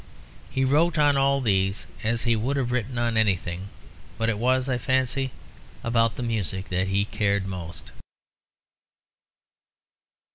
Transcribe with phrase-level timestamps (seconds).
[0.49, 3.69] He wrote on all these as he would have written on anything;
[4.17, 5.29] but it was, I fancy,
[5.83, 7.91] about the music that he cared most.